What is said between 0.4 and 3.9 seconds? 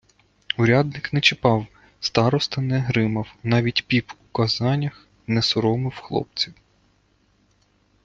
Урядник не чіпав, староста не гримав, навіть